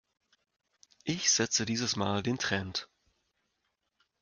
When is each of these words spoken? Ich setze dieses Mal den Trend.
Ich 1.03 1.29
setze 1.29 1.63
dieses 1.63 1.95
Mal 1.95 2.23
den 2.23 2.39
Trend. 2.39 2.89